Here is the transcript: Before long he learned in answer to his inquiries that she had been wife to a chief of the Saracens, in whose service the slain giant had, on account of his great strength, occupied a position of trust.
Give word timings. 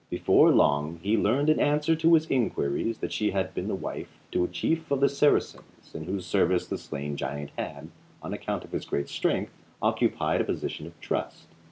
Before 0.09 0.49
long 0.49 0.97
he 1.03 1.15
learned 1.15 1.47
in 1.47 1.59
answer 1.59 1.95
to 1.95 2.15
his 2.15 2.25
inquiries 2.25 2.97
that 2.97 3.11
she 3.13 3.29
had 3.29 3.53
been 3.53 3.79
wife 3.81 4.17
to 4.31 4.43
a 4.43 4.47
chief 4.47 4.89
of 4.89 4.99
the 4.99 5.07
Saracens, 5.07 5.93
in 5.93 6.05
whose 6.05 6.25
service 6.25 6.65
the 6.65 6.79
slain 6.79 7.15
giant 7.15 7.51
had, 7.55 7.89
on 8.23 8.33
account 8.33 8.63
of 8.63 8.71
his 8.71 8.83
great 8.85 9.09
strength, 9.09 9.53
occupied 9.79 10.41
a 10.41 10.43
position 10.43 10.87
of 10.87 10.99
trust. 11.01 11.49